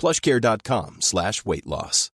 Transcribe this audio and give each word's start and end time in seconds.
plushcare.com 0.00 0.96
slash 1.00 1.44
weight 1.44 1.66
loss. 1.66 2.10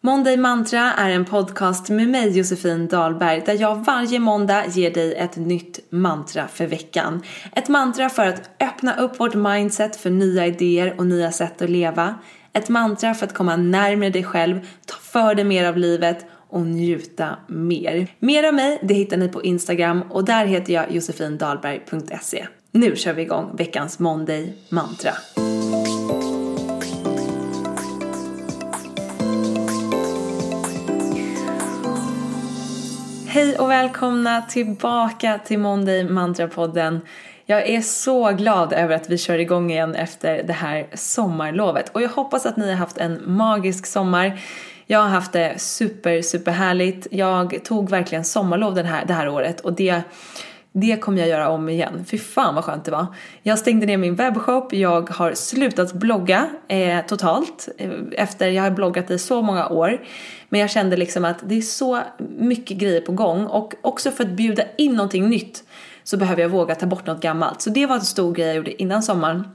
Monday 0.00 0.36
Mantra 0.36 0.92
är 0.92 1.10
en 1.10 1.24
podcast 1.24 1.88
med 1.88 2.08
mig 2.08 2.38
Josefin 2.38 2.88
Dahlberg 2.88 3.42
där 3.46 3.60
jag 3.60 3.84
varje 3.84 4.18
måndag 4.18 4.66
ger 4.66 4.90
dig 4.90 5.14
ett 5.14 5.36
nytt 5.36 5.80
mantra 5.90 6.48
för 6.48 6.66
veckan. 6.66 7.22
Ett 7.52 7.68
mantra 7.68 8.08
för 8.08 8.26
att 8.26 8.50
öppna 8.60 8.96
upp 8.96 9.20
vårt 9.20 9.34
mindset 9.34 9.96
för 9.96 10.10
nya 10.10 10.46
idéer 10.46 10.94
och 10.98 11.06
nya 11.06 11.32
sätt 11.32 11.62
att 11.62 11.70
leva. 11.70 12.14
Ett 12.52 12.68
mantra 12.68 13.14
för 13.14 13.26
att 13.26 13.34
komma 13.34 13.56
närmare 13.56 14.10
dig 14.10 14.24
själv, 14.24 14.60
ta 14.86 14.96
för 14.96 15.34
dig 15.34 15.44
mer 15.44 15.64
av 15.64 15.76
livet 15.76 16.26
och 16.48 16.60
njuta 16.60 17.36
mer. 17.48 18.06
Mer 18.18 18.48
av 18.48 18.54
mig 18.54 18.78
det 18.82 18.94
hittar 18.94 19.16
ni 19.16 19.28
på 19.28 19.42
Instagram 19.42 20.02
och 20.02 20.24
där 20.24 20.46
heter 20.46 20.72
jag 20.72 20.92
josefindalberg.se. 20.92 22.46
Nu 22.78 22.96
kör 22.96 23.12
vi 23.12 23.22
igång 23.22 23.56
veckans 23.56 23.98
Monday 23.98 24.52
Mantra. 24.68 25.12
Hej 33.26 33.58
och 33.58 33.70
välkomna 33.70 34.42
tillbaka 34.42 35.40
till 35.46 35.58
Monday 35.58 36.04
Mantra-podden. 36.04 37.00
Jag 37.46 37.68
är 37.68 37.80
så 37.80 38.30
glad 38.30 38.72
över 38.72 38.94
att 38.94 39.10
vi 39.10 39.18
kör 39.18 39.38
igång 39.38 39.70
igen 39.70 39.94
efter 39.94 40.42
det 40.42 40.52
här 40.52 40.86
sommarlovet 40.94 41.88
och 41.88 42.02
jag 42.02 42.08
hoppas 42.08 42.46
att 42.46 42.56
ni 42.56 42.68
har 42.68 42.76
haft 42.76 42.98
en 42.98 43.22
magisk 43.26 43.86
sommar. 43.86 44.40
Jag 44.86 44.98
har 44.98 45.08
haft 45.08 45.32
det 45.32 45.60
super, 45.60 46.22
super 46.22 46.52
härligt. 46.52 47.06
Jag 47.10 47.64
tog 47.64 47.90
verkligen 47.90 48.24
sommarlov 48.24 48.74
den 48.74 48.86
här, 48.86 49.04
det 49.04 49.14
här 49.14 49.28
året 49.28 49.60
och 49.60 49.72
det, 49.72 50.02
det 50.80 51.00
kommer 51.00 51.18
jag 51.18 51.28
göra 51.28 51.48
om 51.48 51.68
igen. 51.68 52.04
Fy 52.10 52.18
fan 52.18 52.54
vad 52.54 52.64
skönt 52.64 52.84
det 52.84 52.90
var. 52.90 53.06
Jag 53.42 53.58
stängde 53.58 53.86
ner 53.86 53.96
min 53.96 54.14
webbshop, 54.14 54.72
jag 54.72 55.10
har 55.10 55.34
slutat 55.34 55.92
blogga 55.92 56.48
eh, 56.68 57.00
totalt 57.06 57.68
eh, 57.78 57.90
efter 58.12 58.48
jag 58.48 58.62
har 58.62 58.70
bloggat 58.70 59.10
i 59.10 59.18
så 59.18 59.42
många 59.42 59.68
år. 59.68 60.00
Men 60.48 60.60
jag 60.60 60.70
kände 60.70 60.96
liksom 60.96 61.24
att 61.24 61.38
det 61.42 61.54
är 61.54 61.62
så 61.62 62.00
mycket 62.38 62.76
grejer 62.76 63.00
på 63.00 63.12
gång 63.12 63.46
och 63.46 63.74
också 63.80 64.10
för 64.10 64.24
att 64.24 64.30
bjuda 64.30 64.62
in 64.76 64.92
någonting 64.92 65.28
nytt 65.28 65.64
så 66.04 66.16
behöver 66.16 66.42
jag 66.42 66.48
våga 66.48 66.74
ta 66.74 66.86
bort 66.86 67.06
något 67.06 67.20
gammalt. 67.20 67.62
Så 67.62 67.70
det 67.70 67.86
var 67.86 67.94
en 67.94 68.00
stor 68.00 68.34
grej 68.34 68.46
jag 68.46 68.56
gjorde 68.56 68.82
innan 68.82 69.02
sommaren 69.02 69.48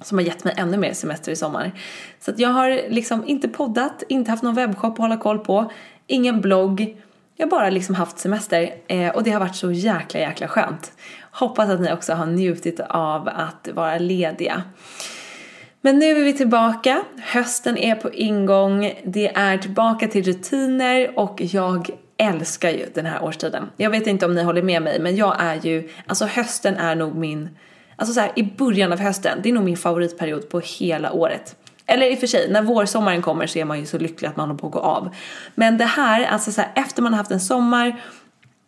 som 0.00 0.18
har 0.18 0.24
gett 0.24 0.44
mig 0.44 0.54
ännu 0.56 0.76
mer 0.76 0.92
semester 0.92 1.32
i 1.32 1.36
sommar. 1.36 1.72
Så 2.20 2.30
att 2.30 2.38
jag 2.38 2.48
har 2.48 2.90
liksom 2.90 3.28
inte 3.28 3.48
poddat, 3.48 4.02
inte 4.08 4.30
haft 4.30 4.42
någon 4.42 4.54
webbshop 4.54 4.92
att 4.92 4.98
hålla 4.98 5.16
koll 5.16 5.38
på, 5.38 5.72
ingen 6.06 6.40
blogg. 6.40 6.96
Jag 7.40 7.46
har 7.46 7.50
bara 7.50 7.70
liksom 7.70 7.94
haft 7.94 8.18
semester 8.18 8.74
eh, 8.86 9.08
och 9.08 9.22
det 9.22 9.30
har 9.30 9.40
varit 9.40 9.56
så 9.56 9.72
jäkla 9.72 10.20
jäkla 10.20 10.48
skönt. 10.48 10.92
Hoppas 11.30 11.70
att 11.70 11.80
ni 11.80 11.92
också 11.92 12.12
har 12.12 12.26
njutit 12.26 12.80
av 12.88 13.28
att 13.28 13.68
vara 13.74 13.98
lediga. 13.98 14.62
Men 15.80 15.98
nu 15.98 16.06
är 16.06 16.24
vi 16.24 16.32
tillbaka, 16.32 17.02
hösten 17.22 17.76
är 17.76 17.94
på 17.94 18.10
ingång, 18.10 18.92
det 19.04 19.36
är 19.36 19.58
tillbaka 19.58 20.08
till 20.08 20.24
rutiner 20.24 21.18
och 21.18 21.40
jag 21.40 21.90
älskar 22.16 22.70
ju 22.70 22.86
den 22.94 23.06
här 23.06 23.24
årstiden. 23.24 23.70
Jag 23.76 23.90
vet 23.90 24.06
inte 24.06 24.26
om 24.26 24.34
ni 24.34 24.42
håller 24.42 24.62
med 24.62 24.82
mig 24.82 25.00
men 25.00 25.16
jag 25.16 25.36
är 25.38 25.54
ju, 25.54 25.90
alltså 26.06 26.24
hösten 26.24 26.76
är 26.76 26.94
nog 26.94 27.14
min 27.14 27.48
Alltså 27.96 28.14
så 28.14 28.20
här, 28.20 28.32
i 28.36 28.42
början 28.42 28.92
av 28.92 28.98
hösten, 28.98 29.38
det 29.42 29.48
är 29.48 29.52
nog 29.52 29.64
min 29.64 29.76
favoritperiod 29.76 30.48
på 30.48 30.60
hela 30.60 31.12
året. 31.12 31.56
Eller 31.90 32.12
i 32.12 32.14
och 32.14 32.18
för 32.18 32.26
sig, 32.26 32.50
när 32.50 32.62
vårsommaren 32.62 33.22
kommer 33.22 33.46
så 33.46 33.58
är 33.58 33.64
man 33.64 33.80
ju 33.80 33.86
så 33.86 33.98
lycklig 33.98 34.28
att 34.28 34.36
man 34.36 34.48
håller 34.48 34.58
på 34.58 34.66
att 34.66 34.72
gå 34.72 34.78
av. 34.78 35.14
Men 35.54 35.78
det 35.78 35.84
här, 35.84 36.24
alltså 36.24 36.52
så 36.52 36.60
här, 36.60 36.70
efter 36.74 37.02
man 37.02 37.12
har 37.12 37.18
haft 37.18 37.30
en 37.30 37.40
sommar 37.40 38.00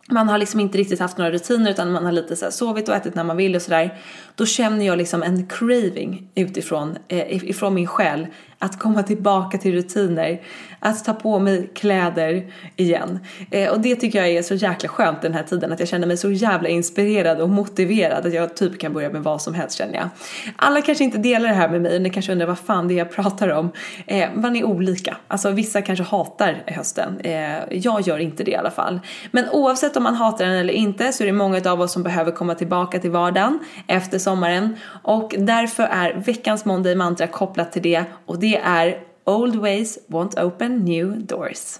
man 0.09 0.29
har 0.29 0.37
liksom 0.37 0.59
inte 0.59 0.77
riktigt 0.77 0.99
haft 0.99 1.17
några 1.17 1.31
rutiner 1.31 1.71
utan 1.71 1.91
man 1.91 2.05
har 2.05 2.11
lite 2.11 2.35
så 2.35 2.51
sovit 2.51 2.89
och 2.89 2.95
ätit 2.95 3.15
när 3.15 3.23
man 3.23 3.37
vill 3.37 3.55
och 3.55 3.61
sådär. 3.61 3.97
Då 4.35 4.45
känner 4.45 4.85
jag 4.85 4.97
liksom 4.97 5.23
en 5.23 5.47
craving 5.47 6.27
utifrån, 6.35 6.97
eh, 7.07 7.49
ifrån 7.49 7.73
min 7.73 7.87
själ 7.87 8.27
att 8.63 8.79
komma 8.79 9.03
tillbaka 9.03 9.57
till 9.57 9.73
rutiner, 9.73 10.41
att 10.79 11.05
ta 11.05 11.13
på 11.13 11.39
mig 11.39 11.69
kläder 11.75 12.51
igen. 12.75 13.19
Eh, 13.51 13.71
och 13.71 13.79
det 13.79 13.95
tycker 13.95 14.19
jag 14.19 14.29
är 14.29 14.41
så 14.41 14.55
jäkla 14.55 14.89
skönt 14.89 15.21
den 15.21 15.33
här 15.33 15.43
tiden, 15.43 15.71
att 15.71 15.79
jag 15.79 15.89
känner 15.89 16.07
mig 16.07 16.17
så 16.17 16.31
jävla 16.31 16.69
inspirerad 16.69 17.41
och 17.41 17.49
motiverad 17.49 18.25
att 18.25 18.33
jag 18.33 18.55
typ 18.55 18.79
kan 18.79 18.93
börja 18.93 19.09
med 19.09 19.23
vad 19.23 19.41
som 19.41 19.53
helst 19.53 19.77
känner 19.77 19.93
jag. 19.93 20.09
Alla 20.55 20.81
kanske 20.81 21.03
inte 21.03 21.17
delar 21.17 21.49
det 21.49 21.55
här 21.55 21.69
med 21.69 21.81
mig, 21.81 21.95
och 21.95 22.01
ni 22.01 22.09
kanske 22.09 22.31
undrar 22.31 22.47
vad 22.47 22.59
fan 22.59 22.87
det 22.87 22.93
är 22.93 22.97
jag 22.97 23.11
pratar 23.11 23.49
om. 23.49 23.71
Eh, 24.07 24.29
man 24.35 24.55
är 24.55 24.63
olika, 24.63 25.17
alltså 25.27 25.51
vissa 25.51 25.81
kanske 25.81 26.03
hatar 26.03 26.63
hösten. 26.67 27.19
Eh, 27.19 27.59
jag 27.69 28.01
gör 28.01 28.19
inte 28.19 28.43
det 28.43 28.51
i 28.51 28.55
alla 28.55 28.71
fall. 28.71 28.99
Men 29.31 29.49
oavsett 29.49 29.92
om 29.97 30.03
man 30.03 30.15
hatar 30.15 30.45
den 30.45 30.55
eller 30.55 30.73
inte 30.73 31.11
så 31.11 31.23
är 31.23 31.27
det 31.27 31.33
många 31.33 31.61
av 31.71 31.81
oss 31.81 31.91
som 31.91 32.03
behöver 32.03 32.31
komma 32.31 32.55
tillbaka 32.55 32.99
till 32.99 33.11
vardagen 33.11 33.59
efter 33.87 34.19
sommaren 34.19 34.75
och 35.03 35.35
därför 35.37 35.83
är 35.83 36.13
veckans 36.13 36.65
Monday 36.65 36.95
mantra 36.95 37.27
kopplat 37.27 37.71
till 37.71 37.81
det 37.81 38.03
och 38.25 38.39
det 38.39 38.57
är 38.57 38.99
Old 39.25 39.55
ways 39.55 39.99
won't 40.07 40.45
open 40.45 40.77
new 40.77 41.25
doors. 41.25 41.79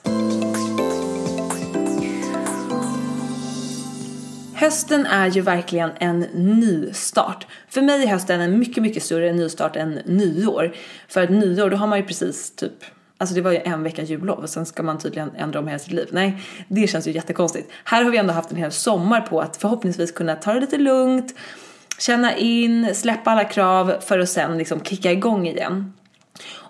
Hösten 4.56 5.06
är 5.06 5.28
ju 5.28 5.42
verkligen 5.42 5.92
en 6.00 6.20
ny 6.34 6.94
start. 6.94 7.48
För 7.70 7.82
mig 7.82 8.04
är 8.04 8.08
hösten 8.08 8.42
en 8.42 8.60
mycket, 8.60 8.84
mycket 8.84 9.04
större 9.04 9.34
nystart 9.34 9.76
än 9.76 10.00
nyår. 10.06 10.76
För 11.08 11.24
att 11.24 11.30
nyår, 11.30 11.70
då 11.70 11.78
har 11.78 11.88
man 11.88 12.00
ju 12.00 12.06
precis 12.06 12.56
typ 12.56 12.84
Alltså 13.18 13.36
det 13.36 13.42
var 13.42 13.52
ju 13.52 13.58
en 13.58 13.84
vecka 13.84 14.04
jullov 14.04 14.40
och 14.40 14.50
sen 14.50 14.66
ska 14.66 14.84
man 14.84 14.98
tydligen 14.98 15.32
ändra 15.38 15.60
om 15.60 15.68
hela 15.68 15.80
sitt 15.80 15.94
liv. 15.94 16.10
Nej, 16.12 16.42
det 16.68 16.88
känns 16.88 17.08
ju 17.08 17.12
jättekonstigt. 17.12 17.72
Här 17.84 18.04
har 18.04 18.12
vi 18.12 18.18
ändå 18.18 18.34
haft 18.34 18.52
en 18.52 18.58
hel 18.58 18.72
sommar 18.72 19.22
på 19.22 19.42
att 19.42 19.58
förhoppningsvis 19.58 20.12
kunna 20.12 20.36
ta 20.36 20.54
det 20.54 20.60
lite 20.60 20.78
lugnt, 20.78 21.36
känna 21.98 22.38
in, 22.38 22.96
släppa 22.96 23.32
alla 23.32 23.44
krav 23.44 23.94
för 24.02 24.20
att 24.20 24.30
sen 24.30 24.58
liksom 24.58 24.82
kicka 24.84 25.12
igång 25.12 25.48
igen. 25.48 25.94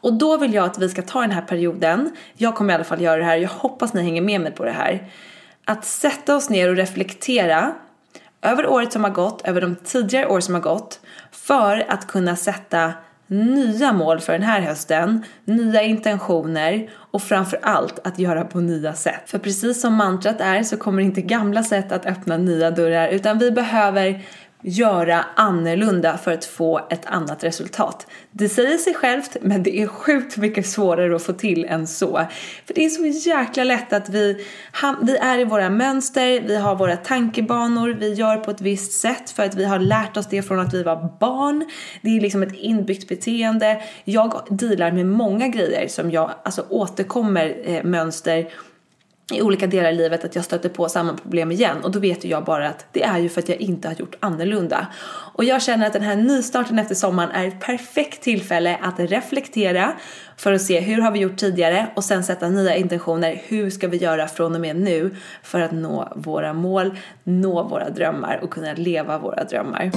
Och 0.04 0.14
då 0.14 0.38
vill 0.38 0.54
jag 0.54 0.66
att 0.66 0.78
vi 0.78 0.90
ska 0.90 1.02
ta 1.02 1.22
den 1.22 1.32
här 1.32 1.42
perioden, 1.42 2.16
jag 2.34 2.56
kommer 2.56 2.74
i 2.74 2.76
alla 2.76 2.84
fall 2.84 3.02
göra 3.02 3.18
det 3.18 3.26
här, 3.26 3.38
jag 3.38 3.50
hoppas 3.50 3.94
ni 3.94 4.04
hänger 4.04 4.22
med 4.22 4.42
mig 4.42 4.52
på 4.52 4.66
det 4.66 4.72
här. 4.72 5.12
Att 5.66 5.86
sätta 5.86 6.36
oss 6.36 6.50
ner 6.50 6.70
och 6.70 6.76
reflektera 6.76 7.74
över 8.42 8.68
året 8.68 8.94
som 8.94 9.04
har 9.04 9.12
gått, 9.12 9.48
över 9.48 9.62
de 9.62 9.76
tidigare 9.76 10.28
år 10.28 10.40
som 10.40 10.54
har 10.54 10.62
gått, 10.62 11.00
för 11.32 11.86
att 11.92 12.08
kunna 12.08 12.36
sätta 12.36 12.94
nya 13.28 13.94
mål 13.94 14.20
för 14.20 14.34
den 14.34 14.44
här 14.44 14.62
hösten, 14.62 15.24
nya 15.46 15.82
intentioner 15.82 16.90
och 17.12 17.22
framför 17.22 17.60
allt 17.62 18.08
att 18.08 18.20
göra 18.20 18.46
på 18.46 18.60
nya 18.60 18.94
sätt. 18.94 19.22
För 19.26 19.40
precis 19.40 19.82
som 19.82 19.94
mantrat 19.94 20.42
är 20.42 20.64
så 20.64 20.78
kommer 20.78 21.02
inte 21.02 21.22
gamla 21.22 21.64
sätt 21.64 21.92
att 21.92 22.06
öppna 22.06 22.38
nya 22.38 22.72
dörrar 22.72 23.08
utan 23.08 23.40
vi 23.40 23.52
behöver 23.52 24.22
göra 24.64 25.26
annorlunda 25.36 26.18
för 26.18 26.32
att 26.32 26.46
få 26.46 26.88
ett 26.90 27.06
annat 27.06 27.44
resultat. 27.44 28.08
Det 28.32 28.50
säger 28.50 28.78
sig 28.78 28.94
självt, 28.94 29.38
men 29.42 29.64
det 29.64 29.82
är 29.82 29.88
sjukt 29.88 30.38
mycket 30.38 30.68
svårare 30.68 31.16
att 31.16 31.24
få 31.24 31.34
till 31.34 31.66
än 31.66 31.88
så. 31.88 32.26
För 32.66 32.74
det 32.74 32.86
är 32.86 32.90
så 32.90 33.30
jäkla 33.30 33.64
lätt 33.64 33.94
att 33.94 34.10
vi, 34.10 34.46
vi 35.02 35.18
är 35.18 35.40
i 35.40 35.44
våra 35.44 35.70
mönster, 35.70 36.42
vi 36.42 36.56
har 36.58 36.76
våra 36.76 36.98
tankebanor, 36.98 37.90
vi 37.90 38.14
gör 38.14 38.38
på 38.38 38.52
ett 38.52 38.62
visst 38.62 39.02
sätt 39.02 39.30
för 39.30 39.44
att 39.44 39.56
vi 39.56 39.66
har 39.66 39.80
lärt 39.80 40.18
oss 40.18 40.28
det 40.28 40.42
från 40.42 40.60
att 40.60 40.74
vi 40.74 40.84
var 40.84 41.18
barn. 41.20 41.70
Det 42.02 42.18
är 42.18 42.22
liksom 42.22 42.44
ett 42.44 42.56
inbyggt 42.56 43.08
beteende. 43.10 43.82
Jag 44.04 44.48
dealar 44.50 44.92
med 44.92 45.06
många 45.06 45.48
grejer 45.48 45.88
som 45.88 46.12
jag, 46.12 46.32
alltså 46.44 46.66
återkommer 46.70 47.56
eh, 47.64 47.84
mönster 47.84 48.48
i 49.32 49.42
olika 49.42 49.68
delar 49.68 49.92
i 49.92 49.96
livet 49.96 50.26
att 50.26 50.36
jag 50.36 50.46
stöter 50.46 50.70
på 50.70 50.90
samma 50.90 51.14
problem 51.14 51.52
igen 51.52 51.78
och 51.84 51.92
då 51.92 52.00
vet 52.00 52.26
ju 52.26 52.30
jag 52.30 52.44
bara 52.44 52.70
att 52.70 52.86
det 52.92 53.04
är 53.04 53.18
ju 53.18 53.30
för 53.30 53.42
att 53.42 53.50
jag 53.50 53.62
inte 53.62 53.88
har 53.88 53.96
gjort 53.96 54.16
annorlunda. 54.20 54.88
Och 55.34 55.44
jag 55.44 55.62
känner 55.62 55.88
att 55.88 55.94
den 55.94 56.02
här 56.02 56.16
nystarten 56.16 56.80
efter 56.80 56.96
sommaren 56.96 57.32
är 57.32 57.48
ett 57.48 57.60
perfekt 57.60 58.24
tillfälle 58.24 58.78
att 58.82 59.00
reflektera 59.00 59.94
för 60.38 60.54
att 60.54 60.62
se 60.62 60.80
hur 60.80 61.02
har 61.02 61.12
vi 61.12 61.20
gjort 61.20 61.38
tidigare 61.38 61.88
och 61.96 62.04
sen 62.04 62.24
sätta 62.24 62.50
nya 62.50 62.76
intentioner. 62.76 63.42
Hur 63.48 63.70
ska 63.70 63.88
vi 63.88 63.98
göra 63.98 64.28
från 64.28 64.56
och 64.56 64.62
med 64.62 64.76
nu 64.76 65.16
för 65.44 65.62
att 65.62 65.72
nå 65.72 66.14
våra 66.16 66.54
mål, 66.54 66.98
nå 67.24 67.64
våra 67.64 67.90
drömmar 67.90 68.40
och 68.44 68.50
kunna 68.50 68.74
leva 68.74 69.18
våra 69.18 69.44
drömmar. 69.44 69.92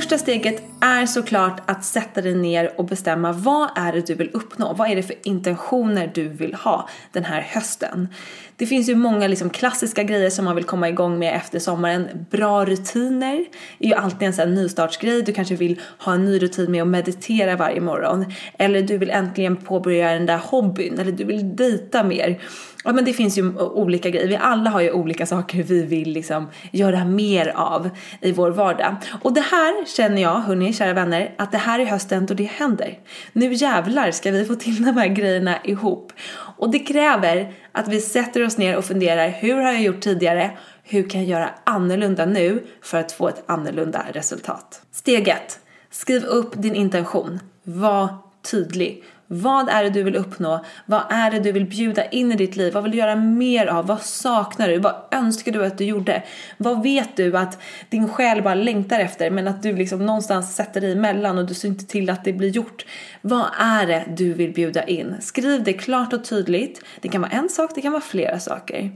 Första 0.00 0.18
steget 0.18 0.62
är 0.80 1.06
såklart 1.06 1.70
att 1.70 1.84
sätta 1.84 2.22
dig 2.22 2.34
ner 2.34 2.72
och 2.76 2.84
bestämma 2.84 3.32
vad 3.32 3.70
är 3.76 3.92
det 3.92 4.06
du 4.06 4.14
vill 4.14 4.30
uppnå? 4.32 4.72
Vad 4.72 4.90
är 4.90 4.96
det 4.96 5.02
för 5.02 5.16
intentioner 5.22 6.10
du 6.14 6.28
vill 6.28 6.54
ha 6.54 6.88
den 7.12 7.24
här 7.24 7.40
hösten? 7.40 8.08
Det 8.56 8.66
finns 8.66 8.88
ju 8.88 8.94
många 8.94 9.28
liksom 9.28 9.50
klassiska 9.50 10.02
grejer 10.02 10.30
som 10.30 10.44
man 10.44 10.56
vill 10.56 10.64
komma 10.64 10.88
igång 10.88 11.18
med 11.18 11.36
efter 11.36 11.58
sommaren. 11.58 12.26
Bra 12.30 12.64
rutiner 12.64 13.44
är 13.78 13.88
ju 13.88 13.94
alltid 13.94 14.28
en 14.28 14.32
sån 14.32 14.54
nystartsgrej. 14.54 15.22
Du 15.22 15.32
kanske 15.32 15.56
vill 15.56 15.80
ha 15.98 16.14
en 16.14 16.24
ny 16.24 16.38
rutin 16.38 16.70
med 16.72 16.82
att 16.82 16.88
meditera 16.88 17.56
varje 17.56 17.80
morgon. 17.80 18.32
Eller 18.58 18.82
du 18.82 18.98
vill 18.98 19.10
äntligen 19.10 19.56
påbörja 19.56 20.12
den 20.12 20.26
där 20.26 20.38
hobbyn. 20.38 20.98
Eller 20.98 21.12
du 21.12 21.24
vill 21.24 21.56
dejta 21.56 22.04
mer. 22.04 22.40
Ja 22.84 22.92
men 22.92 23.04
det 23.04 23.12
finns 23.12 23.38
ju 23.38 23.58
olika 23.58 24.10
grejer. 24.10 24.28
Vi 24.28 24.36
alla 24.36 24.70
har 24.70 24.80
ju 24.80 24.92
olika 24.92 25.26
saker 25.26 25.62
vi 25.62 25.82
vill 25.82 26.12
liksom 26.12 26.48
göra 26.72 27.04
mer 27.04 27.52
av 27.56 27.90
i 28.20 28.32
vår 28.32 28.50
vardag. 28.50 28.96
Och 29.22 29.32
det 29.32 29.40
här 29.40 29.86
känner 29.86 30.22
jag, 30.22 30.34
hörni, 30.34 30.72
kära 30.72 30.92
vänner, 30.92 31.34
att 31.38 31.52
det 31.52 31.58
här 31.58 31.78
är 31.78 31.84
hösten 31.84 32.26
då 32.26 32.34
det 32.34 32.44
händer. 32.44 32.98
Nu 33.32 33.52
jävlar 33.52 34.10
ska 34.10 34.30
vi 34.30 34.44
få 34.44 34.54
till 34.54 34.84
de 34.84 34.96
här 34.96 35.08
grejerna 35.08 35.58
ihop. 35.64 36.12
Och 36.56 36.70
det 36.70 36.78
kräver 36.78 37.52
att 37.72 37.88
vi 37.88 38.00
sätter 38.00 38.46
oss 38.46 38.58
ner 38.58 38.76
och 38.76 38.84
funderar, 38.84 39.28
hur 39.28 39.54
har 39.54 39.72
jag 39.72 39.82
gjort 39.82 40.00
tidigare? 40.00 40.50
Hur 40.82 41.08
kan 41.08 41.20
jag 41.20 41.30
göra 41.30 41.50
annorlunda 41.64 42.26
nu 42.26 42.66
för 42.82 42.98
att 42.98 43.12
få 43.12 43.28
ett 43.28 43.42
annorlunda 43.46 44.06
resultat? 44.12 44.82
Steg 44.92 45.28
1. 45.28 45.60
Skriv 45.90 46.24
upp 46.24 46.52
din 46.54 46.74
intention. 46.74 47.40
Var 47.62 48.08
tydlig. 48.50 49.04
Vad 49.32 49.68
är 49.68 49.84
det 49.84 49.90
du 49.90 50.02
vill 50.02 50.16
uppnå? 50.16 50.64
Vad 50.86 51.02
är 51.10 51.30
det 51.30 51.38
du 51.38 51.52
vill 51.52 51.66
bjuda 51.66 52.04
in 52.04 52.32
i 52.32 52.36
ditt 52.36 52.56
liv? 52.56 52.72
Vad 52.72 52.82
vill 52.82 52.92
du 52.92 52.98
göra 52.98 53.16
mer 53.16 53.66
av? 53.66 53.86
Vad 53.86 54.02
saknar 54.02 54.68
du? 54.68 54.78
Vad 54.78 54.94
önskar 55.10 55.52
du 55.52 55.64
att 55.64 55.78
du 55.78 55.84
gjorde? 55.84 56.22
Vad 56.56 56.82
vet 56.82 57.16
du 57.16 57.36
att 57.36 57.58
din 57.88 58.08
själ 58.08 58.42
bara 58.42 58.54
längtar 58.54 59.00
efter 59.00 59.30
men 59.30 59.48
att 59.48 59.62
du 59.62 59.76
liksom 59.76 60.06
någonstans 60.06 60.56
sätter 60.56 60.80
dig 60.80 60.92
emellan 60.92 61.38
och 61.38 61.46
du 61.46 61.54
ser 61.54 61.68
inte 61.68 61.86
till 61.86 62.10
att 62.10 62.24
det 62.24 62.32
blir 62.32 62.48
gjort? 62.48 62.86
Vad 63.20 63.46
är 63.58 63.86
det 63.86 64.04
du 64.16 64.32
vill 64.32 64.52
bjuda 64.52 64.84
in? 64.84 65.16
Skriv 65.20 65.64
det 65.64 65.72
klart 65.72 66.12
och 66.12 66.24
tydligt. 66.24 66.84
Det 67.00 67.08
kan 67.08 67.20
vara 67.20 67.32
en 67.32 67.48
sak, 67.48 67.70
det 67.74 67.80
kan 67.80 67.92
vara 67.92 68.02
flera 68.02 68.38
saker. 68.38 68.90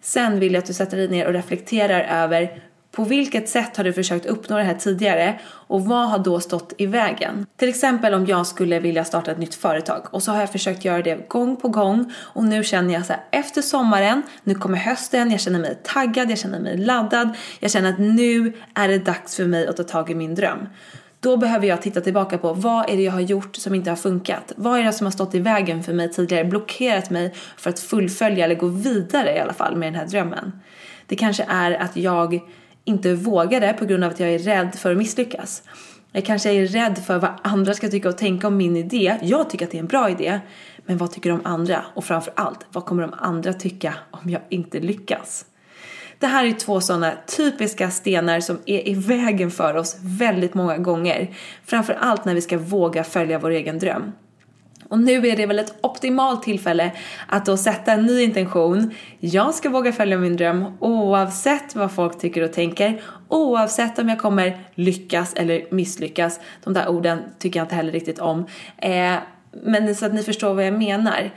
Sen 0.00 0.40
vill 0.40 0.52
jag 0.52 0.60
att 0.60 0.66
du 0.66 0.74
sätter 0.74 0.96
dig 0.96 1.08
ner 1.08 1.26
och 1.26 1.32
reflekterar 1.32 2.00
över 2.24 2.62
på 2.96 3.04
vilket 3.04 3.48
sätt 3.48 3.76
har 3.76 3.84
du 3.84 3.92
försökt 3.92 4.26
uppnå 4.26 4.56
det 4.56 4.62
här 4.62 4.74
tidigare 4.74 5.40
och 5.46 5.84
vad 5.84 6.08
har 6.08 6.18
då 6.18 6.40
stått 6.40 6.72
i 6.78 6.86
vägen? 6.86 7.46
Till 7.56 7.68
exempel 7.68 8.14
om 8.14 8.26
jag 8.26 8.46
skulle 8.46 8.80
vilja 8.80 9.04
starta 9.04 9.30
ett 9.30 9.38
nytt 9.38 9.54
företag 9.54 10.06
och 10.10 10.22
så 10.22 10.32
har 10.32 10.40
jag 10.40 10.52
försökt 10.52 10.84
göra 10.84 11.02
det 11.02 11.28
gång 11.28 11.56
på 11.56 11.68
gång 11.68 12.12
och 12.18 12.44
nu 12.44 12.64
känner 12.64 12.94
jag 12.94 13.06
så 13.06 13.12
här 13.12 13.22
efter 13.30 13.62
sommaren, 13.62 14.22
nu 14.44 14.54
kommer 14.54 14.78
hösten, 14.78 15.30
jag 15.30 15.40
känner 15.40 15.58
mig 15.58 15.78
taggad, 15.82 16.30
jag 16.30 16.38
känner 16.38 16.60
mig 16.60 16.76
laddad, 16.76 17.30
jag 17.60 17.70
känner 17.70 17.92
att 17.92 17.98
nu 17.98 18.52
är 18.74 18.88
det 18.88 18.98
dags 18.98 19.36
för 19.36 19.44
mig 19.44 19.66
att 19.66 19.76
ta 19.76 19.82
tag 19.82 20.10
i 20.10 20.14
min 20.14 20.34
dröm. 20.34 20.68
Då 21.20 21.36
behöver 21.36 21.66
jag 21.66 21.82
titta 21.82 22.00
tillbaka 22.00 22.38
på 22.38 22.52
vad 22.52 22.90
är 22.90 22.96
det 22.96 23.02
jag 23.02 23.12
har 23.12 23.20
gjort 23.20 23.56
som 23.56 23.74
inte 23.74 23.90
har 23.90 23.96
funkat? 23.96 24.52
Vad 24.56 24.78
är 24.78 24.84
det 24.84 24.92
som 24.92 25.06
har 25.06 25.12
stått 25.12 25.34
i 25.34 25.38
vägen 25.38 25.82
för 25.82 25.92
mig 25.92 26.12
tidigare, 26.12 26.44
blockerat 26.44 27.10
mig 27.10 27.34
för 27.56 27.70
att 27.70 27.80
fullfölja 27.80 28.44
eller 28.44 28.54
gå 28.54 28.66
vidare 28.66 29.36
i 29.36 29.38
alla 29.38 29.52
fall 29.52 29.76
med 29.76 29.92
den 29.92 30.00
här 30.00 30.06
drömmen? 30.06 30.52
Det 31.06 31.16
kanske 31.16 31.46
är 31.48 31.72
att 31.72 31.96
jag 31.96 32.40
inte 32.86 33.14
vågade 33.14 33.72
på 33.72 33.84
grund 33.84 34.04
av 34.04 34.10
att 34.10 34.20
jag 34.20 34.30
är 34.30 34.38
rädd 34.38 34.74
för 34.74 34.90
att 34.90 34.98
misslyckas. 34.98 35.62
Jag 36.12 36.24
kanske 36.24 36.50
är 36.50 36.66
rädd 36.66 36.98
för 36.98 37.18
vad 37.18 37.30
andra 37.42 37.74
ska 37.74 37.88
tycka 37.88 38.08
och 38.08 38.18
tänka 38.18 38.46
om 38.46 38.56
min 38.56 38.76
idé. 38.76 39.16
Jag 39.22 39.50
tycker 39.50 39.64
att 39.66 39.70
det 39.70 39.78
är 39.78 39.80
en 39.80 39.86
bra 39.86 40.10
idé. 40.10 40.40
Men 40.86 40.98
vad 40.98 41.12
tycker 41.12 41.30
de 41.30 41.40
andra? 41.44 41.84
Och 41.94 42.04
framför 42.04 42.32
allt, 42.36 42.66
vad 42.72 42.84
kommer 42.84 43.02
de 43.02 43.14
andra 43.18 43.52
tycka 43.52 43.94
om 44.10 44.30
jag 44.30 44.42
inte 44.48 44.80
lyckas? 44.80 45.44
Det 46.18 46.26
här 46.26 46.44
är 46.44 46.52
två 46.52 46.80
sådana 46.80 47.12
typiska 47.36 47.90
stenar 47.90 48.40
som 48.40 48.58
är 48.66 48.88
i 48.88 48.94
vägen 48.94 49.50
för 49.50 49.76
oss 49.76 49.96
väldigt 50.00 50.54
många 50.54 50.78
gånger. 50.78 51.34
Framför 51.64 51.96
allt 52.00 52.24
när 52.24 52.34
vi 52.34 52.40
ska 52.40 52.58
våga 52.58 53.04
följa 53.04 53.38
vår 53.38 53.50
egen 53.50 53.78
dröm. 53.78 54.12
Och 54.88 54.98
nu 54.98 55.28
är 55.28 55.36
det 55.36 55.46
väl 55.46 55.58
ett 55.58 55.74
optimalt 55.80 56.42
tillfälle 56.42 56.92
att 57.26 57.46
då 57.46 57.56
sätta 57.56 57.92
en 57.92 58.06
ny 58.06 58.22
intention. 58.22 58.94
Jag 59.20 59.54
ska 59.54 59.70
våga 59.70 59.92
följa 59.92 60.18
min 60.18 60.36
dröm 60.36 60.64
oavsett 60.80 61.74
vad 61.74 61.92
folk 61.92 62.18
tycker 62.18 62.42
och 62.42 62.52
tänker. 62.52 63.02
Oavsett 63.28 63.98
om 63.98 64.08
jag 64.08 64.18
kommer 64.18 64.58
lyckas 64.74 65.34
eller 65.34 65.64
misslyckas. 65.70 66.40
De 66.64 66.74
där 66.74 66.88
orden 66.88 67.18
tycker 67.38 67.60
jag 67.60 67.64
inte 67.64 67.74
heller 67.74 67.92
riktigt 67.92 68.18
om. 68.18 68.46
Eh, 68.78 69.14
men 69.62 69.94
så 69.94 70.06
att 70.06 70.14
ni 70.14 70.22
förstår 70.22 70.54
vad 70.54 70.66
jag 70.66 70.74
menar 70.74 71.30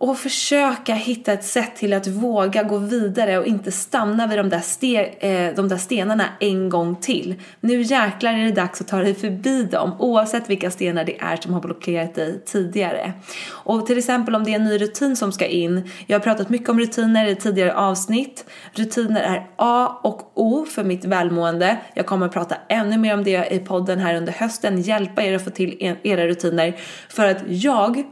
och 0.00 0.18
försöka 0.18 0.94
hitta 0.94 1.32
ett 1.32 1.44
sätt 1.44 1.76
till 1.76 1.92
att 1.92 2.06
våga 2.06 2.62
gå 2.62 2.78
vidare 2.78 3.38
och 3.38 3.46
inte 3.46 3.72
stanna 3.72 4.26
vid 4.26 4.38
de 4.38 4.48
där, 4.48 4.60
ste 4.60 5.04
eh, 5.04 5.54
de 5.54 5.68
där 5.68 5.76
stenarna 5.76 6.24
en 6.40 6.68
gång 6.68 6.96
till. 6.96 7.34
Nu 7.60 7.82
jäklar 7.82 8.32
är 8.32 8.44
det 8.44 8.52
dags 8.52 8.80
att 8.80 8.88
ta 8.88 8.96
dig 8.96 9.14
förbi 9.14 9.62
dem 9.62 9.96
oavsett 9.98 10.50
vilka 10.50 10.70
stenar 10.70 11.04
det 11.04 11.20
är 11.20 11.36
som 11.36 11.52
har 11.52 11.60
blockerat 11.60 12.14
dig 12.14 12.44
tidigare. 12.44 13.12
Och 13.48 13.86
till 13.86 13.98
exempel 13.98 14.34
om 14.34 14.44
det 14.44 14.50
är 14.50 14.56
en 14.56 14.64
ny 14.64 14.78
rutin 14.78 15.16
som 15.16 15.32
ska 15.32 15.46
in. 15.46 15.90
Jag 16.06 16.18
har 16.18 16.24
pratat 16.24 16.48
mycket 16.48 16.68
om 16.68 16.80
rutiner 16.80 17.26
i 17.26 17.34
tidigare 17.34 17.74
avsnitt. 17.74 18.44
Rutiner 18.72 19.20
är 19.20 19.46
A 19.56 20.00
och 20.02 20.32
O 20.34 20.66
för 20.70 20.84
mitt 20.84 21.04
välmående. 21.04 21.76
Jag 21.94 22.06
kommer 22.06 22.26
att 22.26 22.32
prata 22.32 22.56
ännu 22.68 22.98
mer 22.98 23.14
om 23.14 23.24
det 23.24 23.52
i 23.52 23.58
podden 23.58 23.98
här 23.98 24.14
under 24.14 24.32
hösten. 24.32 24.80
Hjälpa 24.80 25.22
er 25.22 25.34
att 25.34 25.44
få 25.44 25.50
till 25.50 25.96
era 26.02 26.26
rutiner 26.26 26.76
för 27.08 27.26
att 27.26 27.38
jag 27.46 28.04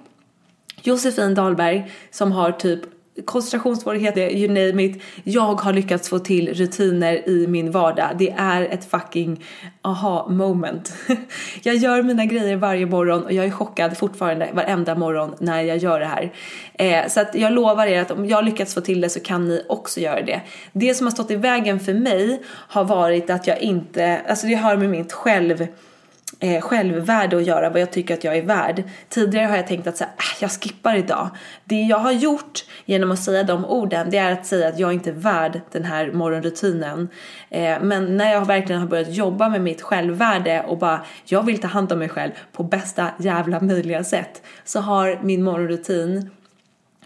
Josefin 0.83 1.35
Dahlberg 1.35 1.91
som 2.11 2.33
har 2.33 2.53
typ 2.53 2.81
koncentrationssvårigheter, 3.25 4.31
you 4.31 4.49
name 4.49 4.85
it. 4.85 5.03
Jag 5.25 5.55
har 5.55 5.73
lyckats 5.73 6.09
få 6.09 6.19
till 6.19 6.55
rutiner 6.55 7.29
i 7.29 7.47
min 7.47 7.71
vardag. 7.71 8.09
Det 8.19 8.31
är 8.31 8.63
ett 8.63 8.91
fucking 8.91 9.45
aha 9.83 10.29
moment. 10.29 10.93
jag 11.63 11.77
gör 11.77 12.03
mina 12.03 12.25
grejer 12.25 12.57
varje 12.57 12.87
morgon 12.87 13.23
och 13.23 13.33
jag 13.33 13.45
är 13.45 13.51
chockad 13.51 13.99
fortfarande 13.99 14.51
varenda 14.53 14.95
morgon 14.95 15.35
när 15.39 15.63
jag 15.63 15.77
gör 15.77 16.01
det 16.01 16.07
här. 16.07 16.33
Eh, 16.75 17.09
så 17.09 17.21
att 17.21 17.35
jag 17.35 17.53
lovar 17.53 17.87
er 17.87 18.01
att 18.01 18.11
om 18.11 18.27
jag 18.27 18.45
lyckats 18.45 18.75
få 18.75 18.81
till 18.81 19.01
det 19.01 19.09
så 19.09 19.21
kan 19.21 19.49
ni 19.49 19.63
också 19.69 20.01
göra 20.01 20.23
det. 20.23 20.41
Det 20.73 20.95
som 20.95 21.07
har 21.07 21.13
stått 21.13 21.31
i 21.31 21.37
vägen 21.37 21.81
för 21.81 21.95
mig 21.95 22.43
har 22.49 22.85
varit 22.85 23.31
att 23.31 23.47
jag 23.47 23.61
inte, 23.61 24.21
alltså 24.29 24.47
det 24.47 24.55
har 24.55 24.77
med 24.77 24.91
mitt 24.91 25.13
själv 25.13 25.67
eh, 26.41 26.61
självvärde 26.61 27.37
att 27.37 27.47
göra, 27.47 27.71
vad 27.71 27.81
jag 27.81 27.93
tycker 27.93 28.15
att 28.15 28.25
jag 28.25 28.37
är 28.37 28.43
värd. 28.43 28.83
Tidigare 29.09 29.47
har 29.47 29.57
jag 29.57 29.67
tänkt 29.67 29.87
att 29.87 29.97
så 29.97 30.05
här, 30.05 30.13
äh, 30.13 30.43
jag 30.43 30.51
skippar 30.51 30.97
idag. 30.97 31.31
Det 31.65 31.83
jag 31.83 31.99
har 31.99 32.13
gjort 32.13 32.65
genom 32.85 33.11
att 33.11 33.19
säga 33.19 33.43
de 33.43 33.65
orden, 33.65 34.11
det 34.11 34.19
är 34.19 34.33
att 34.33 34.47
säga 34.47 34.69
att 34.69 34.79
jag 34.79 34.93
inte 34.93 35.11
är 35.11 35.15
värd 35.15 35.61
den 35.73 35.85
här 35.85 36.13
morgonrutinen. 36.13 37.09
Eh, 37.51 37.81
men 37.81 38.17
när 38.17 38.33
jag 38.33 38.47
verkligen 38.47 38.81
har 38.81 38.89
börjat 38.89 39.15
jobba 39.15 39.49
med 39.49 39.61
mitt 39.61 39.83
självvärde 39.83 40.65
och 40.69 40.79
bara, 40.79 41.05
jag 41.25 41.43
vill 41.43 41.61
ta 41.61 41.69
hand 41.69 41.93
om 41.93 41.99
mig 41.99 42.09
själv 42.09 42.33
på 42.53 42.63
bästa 42.63 43.09
jävla 43.19 43.61
möjliga 43.61 44.05
sätt, 44.05 44.43
så 44.65 44.81
har 44.81 45.19
min 45.23 45.43
morgonrutin 45.43 46.31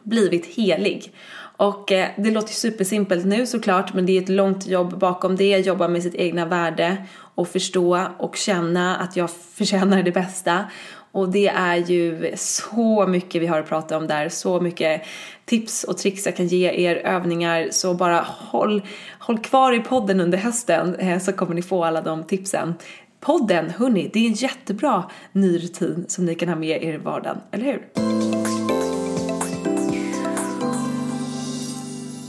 blivit 0.02 0.46
helig. 0.46 1.12
Och 1.60 1.92
eh, 1.92 2.08
det 2.16 2.30
låter 2.30 2.52
supersimpelt 2.52 3.26
nu 3.26 3.46
såklart 3.46 3.94
men 3.94 4.06
det 4.06 4.18
är 4.18 4.22
ett 4.22 4.28
långt 4.28 4.66
jobb 4.66 4.98
bakom 4.98 5.36
det, 5.36 5.58
jobba 5.58 5.88
med 5.88 6.02
sitt 6.02 6.14
egna 6.14 6.46
värde 6.46 6.96
och 7.34 7.48
förstå 7.48 8.06
och 8.18 8.36
känna 8.36 8.96
att 8.96 9.16
jag 9.16 9.30
förtjänar 9.54 10.02
det 10.02 10.12
bästa. 10.12 10.64
Och 11.12 11.28
det 11.28 11.48
är 11.48 11.76
ju 11.76 12.32
så 12.36 13.06
mycket 13.06 13.42
vi 13.42 13.46
har 13.46 13.58
att 13.58 13.68
prata 13.68 13.96
om 13.96 14.06
där, 14.06 14.28
så 14.28 14.60
mycket 14.60 15.02
tips 15.44 15.84
och 15.84 15.98
tricks 15.98 16.26
jag 16.26 16.36
kan 16.36 16.46
ge 16.46 16.70
er, 16.70 16.96
övningar. 16.96 17.68
Så 17.70 17.94
bara 17.94 18.20
håll, 18.26 18.82
håll 19.18 19.38
kvar 19.38 19.72
i 19.72 19.80
podden 19.80 20.20
under 20.20 20.38
hösten 20.38 20.94
eh, 20.94 21.18
så 21.18 21.32
kommer 21.32 21.54
ni 21.54 21.62
få 21.62 21.84
alla 21.84 22.00
de 22.00 22.24
tipsen. 22.24 22.74
Podden, 23.20 23.70
hörni, 23.70 24.10
det 24.12 24.18
är 24.18 24.26
en 24.26 24.32
jättebra 24.32 25.10
ny 25.32 25.58
rutin 25.58 26.04
som 26.08 26.24
ni 26.24 26.34
kan 26.34 26.48
ha 26.48 26.56
med 26.56 26.82
er 26.82 26.94
i 26.94 26.96
vardagen, 26.96 27.38
eller 27.52 27.64
hur? 27.64 28.09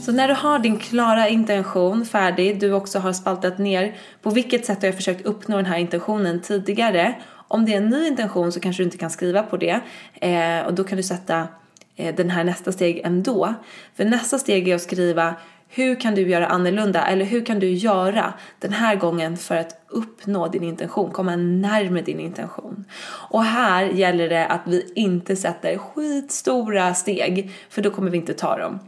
Så 0.02 0.12
när 0.12 0.28
du 0.28 0.34
har 0.34 0.58
din 0.58 0.78
klara 0.78 1.28
intention 1.28 2.06
färdig, 2.06 2.60
du 2.60 2.72
också 2.72 2.98
har 2.98 3.12
spaltat 3.12 3.58
ner 3.58 3.96
på 4.22 4.30
vilket 4.30 4.66
sätt 4.66 4.82
har 4.82 4.88
jag 4.88 4.96
försökt 4.96 5.26
uppnå 5.26 5.56
den 5.56 5.66
här 5.66 5.78
intentionen 5.78 6.40
tidigare. 6.40 7.14
Om 7.48 7.64
det 7.64 7.72
är 7.72 7.76
en 7.76 7.88
ny 7.88 8.06
intention 8.06 8.52
så 8.52 8.60
kanske 8.60 8.82
du 8.82 8.84
inte 8.84 8.98
kan 8.98 9.10
skriva 9.10 9.42
på 9.42 9.56
det 9.56 9.80
eh, 10.14 10.66
och 10.66 10.74
då 10.74 10.84
kan 10.84 10.96
du 10.96 11.02
sätta 11.02 11.48
eh, 11.96 12.14
den 12.14 12.30
här 12.30 12.44
nästa 12.44 12.72
steg 12.72 13.00
ändå. 13.04 13.54
För 13.94 14.04
nästa 14.04 14.38
steg 14.38 14.68
är 14.68 14.74
att 14.74 14.82
skriva 14.82 15.34
hur 15.68 16.00
kan 16.00 16.14
du 16.14 16.28
göra 16.28 16.46
annorlunda 16.46 17.06
eller 17.06 17.24
hur 17.24 17.44
kan 17.44 17.58
du 17.58 17.70
göra 17.70 18.32
den 18.58 18.72
här 18.72 18.96
gången 18.96 19.36
för 19.36 19.56
att 19.56 19.84
uppnå 19.88 20.48
din 20.48 20.62
intention, 20.62 21.10
komma 21.10 21.36
närmare 21.36 22.02
din 22.02 22.20
intention. 22.20 22.84
Och 23.30 23.44
här 23.44 23.84
gäller 23.84 24.28
det 24.28 24.46
att 24.46 24.62
vi 24.66 24.92
inte 24.94 25.36
sätter 25.36 25.78
skitstora 25.78 26.94
steg 26.94 27.50
för 27.70 27.82
då 27.82 27.90
kommer 27.90 28.10
vi 28.10 28.16
inte 28.16 28.34
ta 28.34 28.58
dem. 28.58 28.78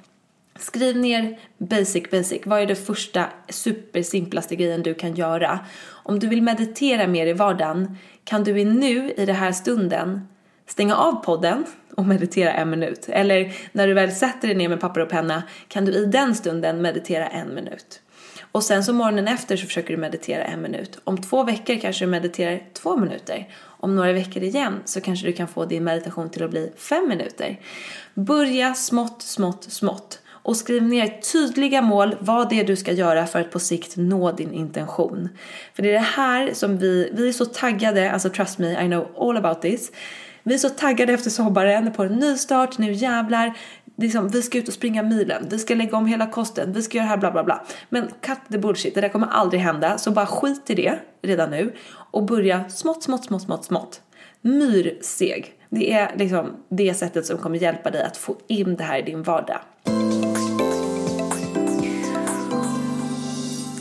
Skriv 0.59 0.97
ner 0.97 1.39
basic 1.59 2.11
basic. 2.11 2.43
Vad 2.45 2.61
är 2.61 2.67
det 2.67 2.75
första 2.75 3.27
supersimplaste 3.49 4.57
grejen 4.57 4.83
du 4.83 4.95
kan 4.95 5.15
göra? 5.15 5.61
Om 5.87 6.19
du 6.19 6.29
vill 6.29 6.43
meditera 6.43 7.07
mer 7.07 7.27
i 7.27 7.33
vardagen 7.33 7.99
kan 8.25 8.45
du 8.45 8.61
i 8.61 8.65
nu, 8.65 9.13
i 9.17 9.27
den 9.27 9.37
här 9.37 9.53
stunden, 9.53 10.29
stänga 10.67 10.97
av 10.97 11.25
podden 11.25 11.65
och 11.97 12.07
meditera 12.07 12.53
en 12.53 12.71
minut. 12.71 13.09
Eller 13.09 13.53
när 13.73 13.87
du 13.87 13.95
väl 13.95 14.13
sätter 14.13 14.49
dig 14.49 14.57
ner 14.57 14.69
med 14.69 14.81
papper 14.81 15.01
och 15.01 15.09
penna 15.09 15.43
kan 15.69 15.85
du 15.85 15.93
i 15.93 16.07
den 16.07 16.35
stunden 16.35 16.83
meditera 16.83 17.27
en 17.27 17.55
minut. 17.55 18.01
Och 18.53 18.63
sen 18.63 18.85
så 18.85 18.93
morgonen 18.93 19.29
efter 19.29 19.57
så 19.57 19.67
försöker 19.67 19.91
du 19.91 19.97
meditera 19.97 20.45
en 20.45 20.63
minut. 20.63 20.99
Om 21.05 21.23
två 21.23 21.45
veckor 21.45 21.81
kanske 21.81 22.05
du 22.05 22.11
mediterar 22.11 22.63
två 22.73 22.97
minuter. 22.97 23.49
Om 23.63 23.97
några 23.97 24.13
veckor 24.13 24.43
igen 24.43 24.83
så 24.85 25.01
kanske 25.01 25.27
du 25.27 25.33
kan 25.33 25.49
få 25.49 25.65
din 25.65 25.85
meditation 25.85 26.31
till 26.31 26.45
att 26.45 26.51
bli 26.51 26.73
fem 26.77 27.09
minuter. 27.09 27.61
Börja 28.15 28.75
smått, 28.75 29.23
smått, 29.23 29.65
smått 29.65 30.21
och 30.45 30.57
skriv 30.57 30.83
ner 30.83 31.21
tydliga 31.33 31.83
mål 31.83 32.17
vad 32.21 32.49
det 32.49 32.61
är 32.61 32.65
du 32.65 32.77
ska 32.77 32.93
göra 32.93 33.27
för 33.27 33.41
att 33.41 33.51
på 33.51 33.59
sikt 33.59 33.97
nå 33.97 34.33
din 34.33 34.53
intention. 34.53 35.29
För 35.75 35.83
det 35.83 35.89
är 35.89 35.93
det 35.93 35.99
här 35.99 36.55
som 36.55 36.79
vi, 36.79 37.11
vi 37.13 37.29
är 37.29 37.33
så 37.33 37.45
taggade, 37.45 38.13
alltså 38.13 38.31
trust 38.31 38.59
me, 38.59 38.85
I 38.85 38.87
know 38.87 39.09
all 39.19 39.37
about 39.37 39.63
this. 39.63 39.93
Vi 40.43 40.55
är 40.55 40.59
så 40.59 40.69
taggade 40.69 41.13
efter 41.13 41.31
sommaren 41.31 41.93
på 41.93 42.03
en 42.03 42.13
ny 42.13 42.37
start, 42.37 42.79
nu 42.79 42.93
jävlar. 42.93 43.57
Liksom, 43.97 44.29
vi 44.29 44.43
ska 44.43 44.59
ut 44.59 44.69
och 44.69 44.75
springa 44.75 45.03
milen, 45.03 45.47
vi 45.51 45.59
ska 45.59 45.75
lägga 45.75 45.97
om 45.97 46.07
hela 46.07 46.27
kosten, 46.27 46.73
vi 46.73 46.83
ska 46.83 46.99
göra 46.99 47.07
det 47.07 47.11
här 47.11 47.17
bla 47.17 47.31
bla 47.31 47.45
bla. 47.45 47.65
Men 47.89 48.09
cut 48.21 48.39
the 48.53 48.59
bullshit, 48.59 48.95
det 48.95 49.01
där 49.01 49.09
kommer 49.09 49.27
aldrig 49.27 49.61
hända. 49.61 49.99
Så 49.99 50.11
bara 50.11 50.27
skit 50.27 50.71
i 50.71 50.75
det 50.75 50.99
redan 51.23 51.51
nu 51.51 51.73
och 51.91 52.25
börja 52.25 52.69
smått, 52.69 53.03
smått, 53.03 53.25
smått, 53.25 53.43
smått, 53.43 53.65
smått. 53.65 54.01
Myrseg. 54.41 55.53
Det 55.71 55.93
är 55.93 56.17
liksom 56.17 56.57
det 56.69 56.95
sättet 56.95 57.27
som 57.27 57.39
kommer 57.39 57.59
hjälpa 57.59 57.91
dig 57.91 58.03
att 58.03 58.17
få 58.17 58.37
in 58.47 58.77
det 58.77 58.85
här 58.85 58.99
i 58.99 59.03
din 59.03 59.23
vardag. 59.23 59.61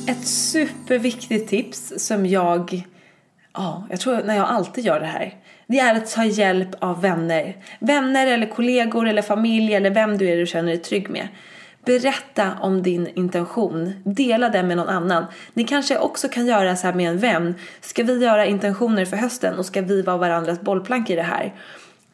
Ett 0.08 0.28
superviktigt 0.28 1.50
tips 1.50 1.94
som 1.98 2.26
jag, 2.26 2.88
ja, 3.54 3.88
jag 3.90 4.00
tror 4.00 4.24
när 4.24 4.36
jag 4.36 4.48
alltid 4.48 4.86
gör 4.86 5.00
det 5.00 5.06
här. 5.06 5.36
Det 5.68 5.80
är 5.80 5.96
att 5.96 6.12
ta 6.12 6.24
hjälp 6.24 6.70
av 6.80 7.02
vänner. 7.02 7.56
Vänner 7.80 8.28
eller 8.28 8.48
kollegor 8.48 9.08
eller 9.08 9.22
familj 9.22 9.74
eller 9.74 9.90
vem 9.90 10.18
du 10.18 10.30
är 10.30 10.38
du 10.38 10.46
känner 10.46 10.68
dig 10.68 10.78
trygg 10.78 11.10
med. 11.10 11.28
Berätta 11.86 12.52
om 12.62 12.84
din 12.84 13.08
intention. 13.16 13.94
Dela 14.04 14.50
den 14.50 14.68
med 14.68 14.78
någon 14.78 14.90
annan. 14.90 15.26
Ni 15.54 15.64
kanske 15.64 15.98
också 15.98 16.30
kan 16.30 16.46
göra 16.46 16.76
så 16.76 16.88
här 16.88 16.94
med 16.94 17.10
en 17.10 17.20
vän. 17.20 17.56
Ska 17.82 18.04
vi 18.04 18.24
göra 18.24 18.46
intentioner 18.46 19.06
för 19.06 19.18
hösten 19.18 19.58
och 19.58 19.66
ska 19.66 19.82
vi 19.82 20.02
vara 20.02 20.18
varandras 20.18 20.62
bollplank 20.62 21.10
i 21.10 21.16
det 21.16 21.22
här? 21.22 21.54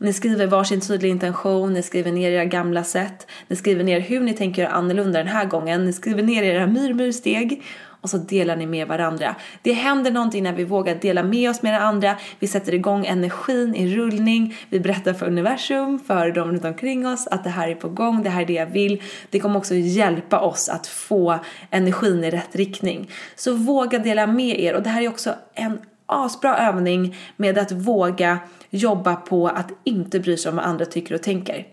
Ni 0.01 0.13
skriver 0.13 0.47
varsin 0.47 0.81
tydlig 0.81 1.09
intention, 1.09 1.73
ni 1.73 1.81
skriver 1.81 2.11
ner 2.11 2.31
era 2.31 2.45
gamla 2.45 2.83
sätt, 2.83 3.27
ni 3.47 3.55
skriver 3.55 3.83
ner 3.83 3.99
hur 3.99 4.19
ni 4.19 4.33
tänker 4.33 4.61
göra 4.61 4.71
annorlunda 4.71 5.19
den 5.19 5.27
här 5.27 5.45
gången, 5.45 5.85
ni 5.85 5.93
skriver 5.93 6.23
ner 6.23 6.43
era 6.43 6.67
myrmyrsteg 6.67 7.63
och 8.01 8.09
så 8.09 8.17
delar 8.17 8.55
ni 8.55 8.65
med 8.65 8.87
varandra. 8.87 9.35
Det 9.61 9.73
händer 9.73 10.11
någonting 10.11 10.43
när 10.43 10.53
vi 10.53 10.63
vågar 10.63 10.95
dela 10.95 11.23
med 11.23 11.49
oss 11.49 11.61
med 11.61 11.83
andra, 11.83 12.15
vi 12.39 12.47
sätter 12.47 12.73
igång 12.73 13.05
energin 13.05 13.75
i 13.75 13.95
rullning, 13.95 14.55
vi 14.69 14.79
berättar 14.79 15.13
för 15.13 15.27
universum, 15.27 15.99
för 15.99 16.31
de 16.31 16.47
runt 16.51 16.65
omkring 16.65 17.07
oss 17.07 17.27
att 17.27 17.43
det 17.43 17.49
här 17.49 17.67
är 17.67 17.75
på 17.75 17.89
gång, 17.89 18.23
det 18.23 18.29
här 18.29 18.41
är 18.41 18.45
det 18.45 18.53
jag 18.53 18.65
vill. 18.65 19.01
Det 19.29 19.39
kommer 19.39 19.57
också 19.57 19.75
hjälpa 19.75 20.39
oss 20.39 20.69
att 20.69 20.87
få 20.87 21.39
energin 21.69 22.23
i 22.23 22.29
rätt 22.29 22.55
riktning. 22.55 23.09
Så 23.35 23.53
våga 23.53 23.99
dela 23.99 24.27
med 24.27 24.59
er 24.59 24.75
och 24.75 24.83
det 24.83 24.89
här 24.89 25.01
är 25.01 25.07
också 25.07 25.33
en 25.53 25.79
asbra 26.05 26.57
övning 26.57 27.15
med 27.35 27.57
att 27.57 27.71
våga 27.71 28.39
jobba 28.69 29.15
på 29.15 29.47
att 29.47 29.71
inte 29.83 30.19
bry 30.19 30.37
sig 30.37 30.49
om 30.49 30.55
vad 30.55 30.65
andra 30.65 30.85
tycker 30.85 31.15
och 31.15 31.23
tänker. 31.23 31.67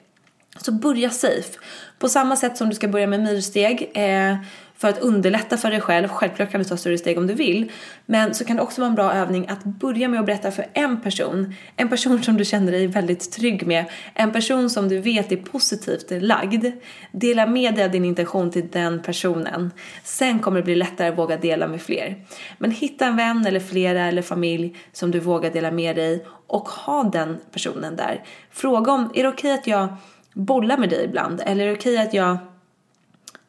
Så 0.60 0.72
börja 0.72 1.10
safe. 1.10 1.58
På 1.98 2.08
samma 2.08 2.36
sätt 2.36 2.56
som 2.56 2.68
du 2.68 2.74
ska 2.74 2.88
börja 2.88 3.06
med 3.06 3.20
myrsteg 3.20 3.90
eh, 3.94 4.36
för 4.78 4.88
att 4.88 4.98
underlätta 4.98 5.56
för 5.56 5.70
dig 5.70 5.80
själv. 5.80 6.08
Självklart 6.08 6.50
kan 6.50 6.62
du 6.62 6.64
ta 6.64 6.76
större 6.76 6.98
steg 6.98 7.18
om 7.18 7.26
du 7.26 7.34
vill. 7.34 7.72
Men 8.06 8.34
så 8.34 8.44
kan 8.44 8.56
det 8.56 8.62
också 8.62 8.80
vara 8.80 8.88
en 8.88 8.94
bra 8.94 9.12
övning 9.12 9.48
att 9.48 9.64
börja 9.64 10.08
med 10.08 10.20
att 10.20 10.26
berätta 10.26 10.50
för 10.50 10.66
en 10.72 11.00
person. 11.00 11.54
En 11.76 11.88
person 11.88 12.22
som 12.22 12.36
du 12.36 12.44
känner 12.44 12.72
dig 12.72 12.86
väldigt 12.86 13.32
trygg 13.32 13.66
med. 13.66 13.84
En 14.14 14.32
person 14.32 14.70
som 14.70 14.88
du 14.88 14.98
vet 14.98 15.32
är 15.32 15.36
positivt 15.36 16.10
lagd. 16.10 16.66
Dela 17.12 17.46
med 17.46 17.74
dig 17.74 17.84
av 17.84 17.90
din 17.90 18.04
intention 18.04 18.50
till 18.50 18.68
den 18.68 19.02
personen. 19.02 19.70
Sen 20.04 20.38
kommer 20.38 20.56
det 20.56 20.64
bli 20.64 20.74
lättare 20.74 21.08
att 21.08 21.18
våga 21.18 21.36
dela 21.36 21.68
med 21.68 21.82
fler. 21.82 22.24
Men 22.58 22.70
hitta 22.70 23.06
en 23.06 23.16
vän 23.16 23.46
eller 23.46 23.60
flera 23.60 24.06
eller 24.06 24.22
familj 24.22 24.76
som 24.92 25.10
du 25.10 25.20
vågar 25.20 25.50
dela 25.50 25.70
med 25.70 25.96
dig 25.96 26.26
och 26.46 26.68
ha 26.68 27.02
den 27.02 27.36
personen 27.52 27.96
där. 27.96 28.24
Fråga 28.50 28.92
om, 28.92 29.10
är 29.14 29.22
det 29.22 29.28
okej 29.28 29.50
okay 29.52 29.52
att 29.52 29.66
jag 29.66 29.96
bollar 30.34 30.78
med 30.78 30.90
dig 30.90 31.04
ibland? 31.04 31.42
Eller 31.46 31.64
är 31.64 31.68
det 31.68 31.74
okej 31.74 31.92
okay 31.92 32.06
att 32.06 32.14
jag 32.14 32.38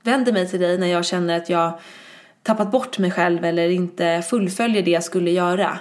vänder 0.08 0.34
mig 0.34 0.48
till 0.48 0.60
dig 0.60 0.78
när 0.78 0.88
jag 0.88 1.06
känner 1.06 1.38
att 1.38 1.50
jag 1.50 1.80
tappat 2.44 2.72
bort 2.72 2.98
mig 2.98 3.12
själv 3.12 3.46
eller 3.46 3.70
inte 3.70 4.24
fullföljer 4.30 4.84
det 4.84 4.92
jag 4.92 5.04
skulle 5.04 5.32
göra. 5.32 5.80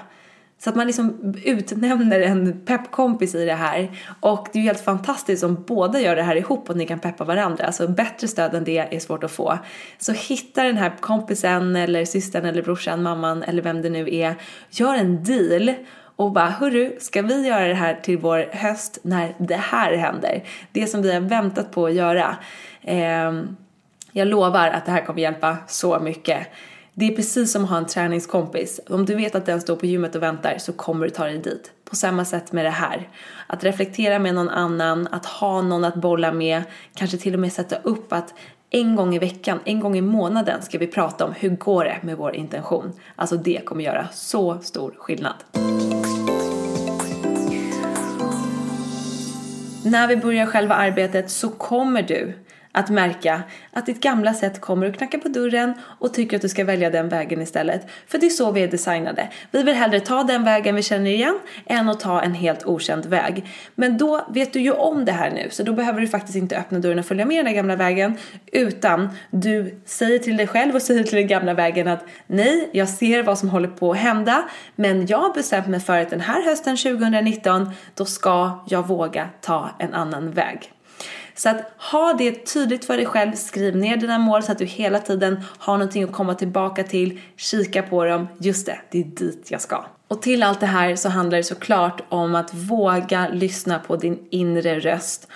Så 0.59 0.71
att 0.71 0.77
man 0.77 0.87
liksom 0.87 1.35
utnämner 1.45 2.21
en 2.21 2.61
peppkompis 2.61 3.35
i 3.35 3.45
det 3.45 3.55
här. 3.55 3.91
Och 4.21 4.49
det 4.53 4.59
är 4.59 4.61
ju 4.61 4.67
helt 4.67 4.85
fantastiskt 4.85 5.45
om 5.45 5.65
båda 5.67 6.01
gör 6.01 6.17
det 6.17 6.23
här 6.23 6.37
ihop 6.37 6.71
och 6.71 6.77
ni 6.77 6.87
kan 6.87 6.99
peppa 6.99 7.25
varandra. 7.25 7.65
Alltså 7.65 7.89
bättre 7.89 8.29
stöd 8.29 8.55
än 8.55 8.65
det 8.65 8.79
är 8.79 9.01
svårt 9.01 9.25
att 9.25 9.31
få. 9.31 9.59
Så 9.99 10.13
hitta 10.13 10.63
den 10.63 10.77
här 10.77 10.93
kompisen 11.01 11.77
eller 11.77 12.05
systern 12.05 12.45
eller 12.45 12.63
brorsan, 12.63 13.03
mamman 13.03 13.43
eller 13.43 13.63
vem 13.63 13.83
det 13.83 13.91
nu 13.91 14.15
är. 14.15 14.35
Gör 14.71 14.95
en 14.95 15.25
deal 15.25 15.75
och 16.17 16.33
bara 16.33 16.49
hörru, 16.49 16.97
ska 17.01 17.23
vi 17.23 17.47
göra 17.47 17.69
det 17.69 17.75
här 17.75 17.95
till 18.03 18.19
vår 18.19 18.49
höst 18.53 18.99
när 19.03 19.35
det 19.39 19.57
här 19.57 19.97
händer? 19.97 20.43
Det 20.73 20.87
som 20.87 21.03
vi 21.03 21.13
har 21.13 21.21
väntat 21.21 21.71
på 21.71 21.87
att 21.87 21.95
göra. 21.95 22.37
Eh, 22.83 23.33
jag 24.17 24.29
lovar 24.29 24.69
att 24.69 24.87
det 24.87 24.93
här 24.93 25.05
kommer 25.05 25.21
hjälpa 25.21 25.57
så 25.67 25.99
mycket. 25.99 26.47
Det 26.95 27.13
är 27.13 27.17
precis 27.17 27.53
som 27.53 27.65
att 27.65 27.71
ha 27.71 27.77
en 27.77 27.87
träningskompis. 27.87 28.81
Om 28.89 29.05
du 29.07 29.15
vet 29.15 29.35
att 29.35 29.47
den 29.47 29.61
står 29.61 29.77
på 29.77 29.87
gymmet 29.87 30.15
och 30.15 30.23
väntar 30.23 30.59
så 30.59 30.73
kommer 30.73 31.07
du 31.07 31.11
ta 31.11 31.25
dig 31.25 31.39
dit. 31.39 31.71
På 31.91 31.97
samma 31.97 32.25
sätt 32.25 32.53
med 32.53 32.65
det 32.65 32.71
här. 32.71 33.09
Att 33.47 33.65
reflektera 33.65 34.19
med 34.19 34.35
någon 34.35 34.49
annan, 34.49 35.09
att 35.13 35.27
ha 35.27 35.63
någon 35.63 35.85
att 35.85 35.95
bolla 35.95 36.33
med, 36.33 36.63
kanske 36.95 37.17
till 37.19 37.35
och 37.35 37.41
med 37.41 37.53
sätta 37.53 37.77
upp 37.77 38.13
att 38.13 38.35
en 38.71 38.97
gång 38.97 39.15
i 39.15 39.19
veckan, 39.19 39.59
en 39.65 39.81
gång 39.81 39.97
i 39.97 40.01
månaden 40.01 40.63
ska 40.63 40.79
vi 40.79 40.87
prata 40.87 41.25
om 41.25 41.33
hur 41.33 41.51
går 41.51 41.85
det 41.85 41.97
med 42.03 42.17
vår 42.17 42.37
intention. 42.37 42.93
Alltså 43.17 43.37
det 43.37 43.65
kommer 43.65 43.85
göra 43.85 44.09
så 44.13 44.59
stor 44.59 44.95
skillnad. 44.99 45.35
När 49.85 50.09
vi 50.09 50.17
börjar 50.17 50.47
själva 50.47 50.75
arbetet 50.75 51.31
så 51.31 51.49
kommer 51.49 52.03
du 52.03 52.46
att 52.77 52.91
märka 52.91 53.43
att 53.73 53.87
ditt 53.87 54.01
gamla 54.01 54.35
sätt 54.35 54.61
kommer 54.61 54.89
och 54.89 54.95
knackar 54.95 55.19
på 55.19 55.29
dörren 55.29 55.75
och 55.99 56.15
tycker 56.15 56.37
att 56.37 56.43
du 56.43 56.49
ska 56.49 56.65
välja 56.65 56.91
den 56.91 57.09
vägen 57.09 57.43
istället. 57.43 57.91
För 58.07 58.19
det 58.19 58.27
är 58.27 58.31
så 58.31 58.51
vi 58.53 58.63
är 58.63 58.69
designade. 58.69 59.29
Vi 59.51 59.63
vill 59.63 59.75
hellre 59.75 60.01
ta 60.01 60.23
den 60.23 60.45
vägen 60.45 60.75
vi 60.75 60.83
känner 60.83 61.11
igen 61.11 61.39
än 61.67 61.89
att 61.89 62.01
ta 62.01 62.23
en 62.23 62.35
helt 62.35 62.67
okänd 62.67 63.07
väg. 63.07 63.47
Men 63.75 63.99
då 63.99 64.27
vet 64.29 64.53
du 64.53 64.61
ju 64.61 64.73
om 64.73 65.05
det 65.05 65.13
här 65.13 65.31
nu 65.31 65.49
så 65.51 65.63
då 65.63 65.73
behöver 65.73 66.01
du 66.01 66.09
faktiskt 66.09 66.37
inte 66.37 66.57
öppna 66.57 66.79
dörren 66.79 66.99
och 66.99 67.07
följa 67.07 67.27
med 67.27 67.45
den 67.45 67.55
gamla 67.55 67.77
vägen 67.77 68.17
utan 68.53 69.09
du 69.31 69.81
säger 69.85 70.19
till 70.19 70.37
dig 70.37 70.47
själv 70.47 70.75
och 70.75 70.83
säger 70.83 71.05
till 71.05 71.17
den 71.17 71.27
gamla 71.27 71.55
vägen 71.55 71.89
att 71.89 72.05
nej, 72.27 72.69
jag 72.73 72.89
ser 72.89 73.23
vad 73.23 73.39
som 73.39 73.49
håller 73.49 73.69
på 73.69 73.93
att 73.93 73.99
hända 73.99 74.45
men 74.75 75.07
jag 75.07 75.19
har 75.19 75.35
bestämt 75.35 75.67
mig 75.67 75.81
för 75.81 76.03
att 76.03 76.11
den 76.11 76.21
här 76.21 76.45
hösten 76.45 76.77
2019 76.77 77.71
då 77.95 78.05
ska 78.05 78.65
jag 78.69 78.89
våga 78.89 79.29
ta 79.41 79.71
en 79.79 79.95
annan 79.95 80.31
väg. 80.31 80.73
Så 81.37 81.49
att 81.49 81.73
ha 81.91 82.13
det 82.13 82.47
tydligt 82.47 82.85
för 82.85 82.97
dig 82.97 83.07
själv, 83.07 83.33
skriv 83.33 83.77
ner 83.77 83.97
dina 83.97 84.19
mål 84.19 84.43
så 84.43 84.53
att 84.53 84.59
du 84.59 84.65
hela 84.65 84.99
tiden 84.99 85.41
har 85.59 85.75
någonting 85.79 86.03
att 86.03 86.13
komma 86.13 86.35
tillbaka 86.35 86.85
till, 86.85 87.21
kika 87.37 87.83
på 87.83 88.05
dem, 88.05 88.29
just 88.39 88.67
det, 88.67 88.79
det 88.91 89.01
är 89.01 89.05
dit 89.05 89.51
jag 89.51 89.61
ska. 89.61 89.85
Och 90.09 90.23
till 90.23 90.43
allt 90.43 90.61
det 90.61 90.67
här 90.67 90.97
så 90.97 91.09
handlar 91.09 91.39
det 91.39 91.45
såklart 91.45 92.03
om 92.09 92.35
att 92.35 92.55
våga 92.55 93.29
lyssna 93.29 93.79
på 93.79 93.97
din 93.97 94.19
inre 94.31 94.81
röst 94.81 95.29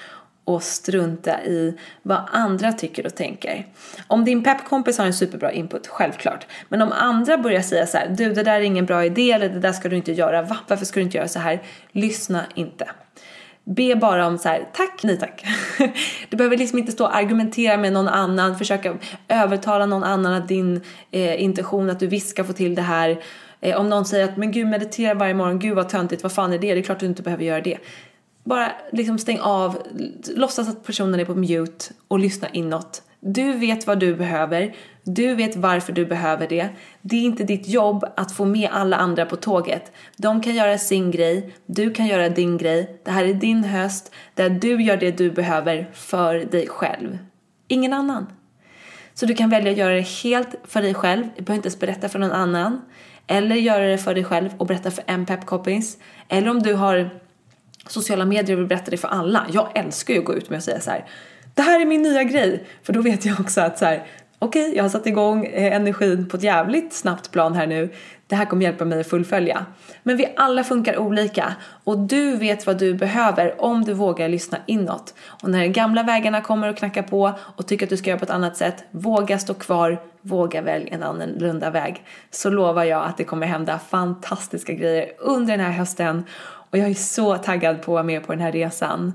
och 0.45 0.63
strunta 0.63 1.45
i 1.45 1.79
vad 2.03 2.21
andra 2.33 2.73
tycker 2.73 3.07
och 3.07 3.15
tänker. 3.15 3.67
Om 4.07 4.25
din 4.25 4.45
peppkompis 4.45 4.99
har 4.99 5.07
en 5.07 5.15
superbra 5.15 5.53
input, 5.53 5.87
självklart. 5.87 6.47
Men 6.69 6.83
om 6.83 6.93
andra 6.93 7.39
börjar 7.39 7.63
säga 7.63 7.87
så 7.87 7.99
här, 7.99 8.09
du 8.09 8.35
det 8.35 8.43
där 8.43 8.55
är 8.55 8.61
ingen 8.61 8.87
bra 8.87 9.05
idé 9.05 9.33
eller 9.33 9.49
det 9.49 9.61
där 9.61 9.73
ska 9.73 9.89
du 9.89 9.97
inte 9.97 10.13
göra, 10.13 10.43
va? 10.43 10.57
Varför 10.69 10.85
ska 10.85 11.01
du 11.01 11.05
inte 11.05 11.17
göra 11.17 11.29
så 11.29 11.39
här? 11.39 11.63
Lyssna 11.93 12.45
inte. 12.55 12.89
Be 13.77 13.97
bara 13.97 14.27
om 14.27 14.39
så 14.39 14.49
här, 14.49 14.69
tack, 14.73 15.01
nej 15.03 15.19
tack. 15.19 15.45
Du 16.31 16.37
behöver 16.37 16.57
liksom 16.57 16.79
inte 16.79 16.93
stå 16.93 17.05
och 17.05 17.17
argumentera 17.17 17.77
med 17.77 17.93
någon 17.93 18.09
annan, 18.09 18.59
försöka 18.59 18.97
övertala 19.29 19.87
någon 19.87 20.05
annan 20.05 20.33
att 20.33 20.49
din 20.49 20.81
eh, 21.11 21.43
intention 21.43 21.91
att 21.91 22.01
du 22.01 22.07
visst 22.07 22.31
ska 22.31 22.45
få 22.45 22.53
till 22.53 22.75
det 22.75 22.83
här. 22.83 23.23
Eh, 23.61 23.77
om 23.81 23.89
någon 23.89 24.05
säger 24.05 24.25
att 24.25 24.37
men 24.37 24.53
gud 24.53 24.67
meditera 24.67 25.15
varje 25.15 25.35
morgon, 25.35 25.59
gud 25.59 25.77
vad 25.77 25.89
töntigt, 25.89 26.23
vad 26.23 26.33
fan 26.33 26.53
är 26.53 26.59
det? 26.59 26.75
Det 26.75 26.81
är 26.81 26.83
klart 26.83 27.01
du 27.01 27.07
inte 27.07 27.23
behöver 27.23 27.45
göra 27.45 27.61
det. 27.61 27.79
Bara 28.45 28.73
liksom 28.93 29.19
stäng 29.19 29.41
av, 29.41 29.79
låtsas 30.35 30.69
att 30.69 30.85
personen 30.85 31.21
är 31.21 31.25
på 31.25 31.35
mute 31.35 31.85
och 32.09 32.19
lyssna 32.19 32.49
inåt. 32.49 33.03
Du 33.21 33.53
vet 33.53 33.87
vad 33.87 33.99
du 33.99 34.15
behöver, 34.15 34.75
du 35.05 35.35
vet 35.35 35.57
varför 35.57 35.93
du 35.93 36.07
behöver 36.07 36.49
det. 36.49 36.69
Det 37.03 37.17
är 37.17 37.23
inte 37.23 37.45
ditt 37.45 37.69
jobb 37.69 38.05
att 38.17 38.33
få 38.33 38.45
med 38.45 38.69
alla 38.73 38.97
andra 38.97 39.27
på 39.27 39.37
tåget. 39.37 39.93
De 40.17 40.41
kan 40.41 40.55
göra 40.55 40.79
sin 40.79 41.11
grej, 41.11 41.55
du 41.67 41.91
kan 41.91 42.07
göra 42.07 42.29
din 42.29 42.57
grej. 42.57 43.01
Det 43.05 43.11
här 43.11 43.25
är 43.25 43.35
din 43.35 43.65
höst 43.65 44.13
där 44.35 44.51
du 44.51 44.83
gör 44.83 44.97
det 44.97 45.11
du 45.11 45.31
behöver 45.31 45.91
för 45.93 46.35
dig 46.35 46.69
själv. 46.69 47.19
Ingen 47.69 47.93
annan. 47.93 48.27
Så 49.15 49.27
du 49.27 49.35
kan 49.35 49.51
välja 49.51 49.73
att 49.73 49.79
göra 49.79 49.95
det 49.95 50.09
helt 50.23 50.55
för 50.65 50.83
dig 50.83 50.95
själv, 50.95 51.25
du 51.37 51.43
behöver 51.43 51.57
inte 51.57 51.67
ens 51.67 51.81
berätta 51.81 52.09
för 52.09 52.19
någon 52.19 52.33
annan. 52.33 52.81
Eller 53.27 53.57
göra 53.57 53.87
det 53.87 53.99
för 53.99 54.15
dig 54.15 54.25
själv 54.25 54.51
och 54.59 54.67
berätta 54.67 54.91
för 54.91 55.05
en 55.07 55.27
peppkompis. 55.27 55.99
Eller 56.29 56.51
om 56.51 56.63
du 56.63 56.75
har 56.75 57.11
sociala 57.87 58.25
medier 58.25 58.57
och 58.57 58.61
vill 58.61 58.69
berätta 58.69 58.91
det 58.91 58.97
för 58.97 59.09
alla. 59.09 59.47
Jag 59.53 59.79
älskar 59.79 60.15
ju 60.15 60.21
att 60.21 60.27
gå 60.27 60.35
ut 60.35 60.51
med 60.51 60.57
och 60.57 60.63
säga 60.63 60.81
så 60.81 60.91
här. 60.91 61.05
Det 61.61 61.65
här 61.65 61.81
är 61.81 61.85
min 61.85 62.03
nya 62.03 62.23
grej. 62.23 62.65
För 62.83 62.93
då 62.93 63.03
vet 63.03 63.25
jag 63.25 63.41
också 63.41 63.61
att 63.61 63.79
så 63.79 63.85
här, 63.85 64.07
okej, 64.39 64.63
okay, 64.63 64.77
jag 64.77 64.85
har 64.85 64.89
satt 64.89 65.07
igång 65.07 65.47
eh, 65.47 65.77
energin 65.77 66.29
på 66.29 66.37
ett 66.37 66.43
jävligt 66.43 66.93
snabbt 66.93 67.31
plan 67.31 67.55
här 67.55 67.67
nu. 67.67 67.93
Det 68.27 68.37
här 68.37 68.45
kommer 68.45 68.63
hjälpa 68.63 68.85
mig 68.85 69.01
att 69.01 69.07
fullfölja. 69.07 69.67
Men 70.03 70.17
vi 70.17 70.33
alla 70.37 70.65
funkar 70.65 70.99
olika 70.99 71.55
och 71.85 71.99
du 71.99 72.37
vet 72.37 72.67
vad 72.67 72.79
du 72.79 72.95
behöver 72.95 73.65
om 73.65 73.85
du 73.85 73.93
vågar 73.95 74.29
lyssna 74.29 74.59
inåt. 74.67 75.15
Och 75.43 75.51
när 75.51 75.61
de 75.61 75.69
gamla 75.69 76.03
vägarna 76.03 76.41
kommer 76.41 76.69
och 76.69 76.77
knackar 76.77 77.03
på 77.03 77.33
och 77.57 77.67
tycker 77.67 77.87
att 77.87 77.91
du 77.91 77.97
ska 77.97 78.11
göra 78.11 78.19
på 78.19 78.25
ett 78.25 78.31
annat 78.31 78.57
sätt, 78.57 78.85
våga 78.91 79.39
stå 79.39 79.55
kvar, 79.55 79.99
våga 80.23 80.63
välja 80.63 80.95
en 80.95 81.03
annorlunda 81.03 81.71
väg. 81.71 82.05
Så 82.31 82.51
lovar 82.51 82.85
jag 82.85 83.05
att 83.05 83.17
det 83.17 83.25
kommer 83.25 83.47
hända 83.47 83.79
fantastiska 83.79 84.73
grejer 84.73 85.13
under 85.19 85.57
den 85.57 85.67
här 85.67 85.73
hösten 85.73 86.25
och 86.71 86.79
jag 86.79 86.91
är 86.91 86.95
så 86.95 87.37
taggad 87.37 87.77
på 87.77 87.83
att 87.83 87.95
vara 87.95 88.03
med 88.03 88.27
på 88.27 88.33
den 88.33 88.41
här 88.41 88.53
resan. 88.53 89.13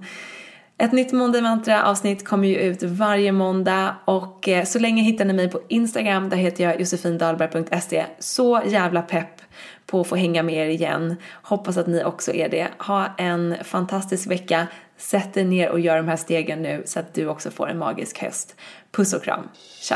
Ett 0.77 0.91
nytt 0.91 1.11
Måndag 1.11 1.41
Mantra 1.41 1.83
avsnitt 1.85 2.27
kommer 2.27 2.47
ju 2.47 2.55
ut 2.55 2.83
varje 2.83 3.31
måndag 3.31 3.95
och 4.05 4.49
eh, 4.49 4.65
så 4.65 4.79
länge 4.79 5.03
hittar 5.03 5.25
ni 5.25 5.33
mig 5.33 5.49
på 5.51 5.61
Instagram, 5.67 6.29
där 6.29 6.37
heter 6.37 6.63
jag 6.63 6.79
josefindalberg.se. 6.79 8.05
Så 8.19 8.61
jävla 8.65 9.01
pepp 9.01 9.41
på 9.85 10.01
att 10.01 10.07
få 10.07 10.15
hänga 10.15 10.43
med 10.43 10.55
er 10.55 10.65
igen. 10.65 11.15
Hoppas 11.41 11.77
att 11.77 11.87
ni 11.87 12.03
också 12.03 12.33
är 12.33 12.49
det. 12.49 12.67
Ha 12.77 13.15
en 13.17 13.55
fantastisk 13.63 14.31
vecka. 14.31 14.67
Sätt 14.97 15.37
er 15.37 15.45
ner 15.45 15.69
och 15.69 15.79
gör 15.79 15.97
de 15.97 16.07
här 16.07 16.17
stegen 16.17 16.61
nu 16.61 16.83
så 16.85 16.99
att 16.99 17.13
du 17.13 17.27
också 17.27 17.51
får 17.51 17.69
en 17.69 17.77
magisk 17.77 18.21
höst. 18.21 18.55
Puss 18.91 19.13
och 19.13 19.23
kram. 19.23 19.49
Tja 19.81 19.95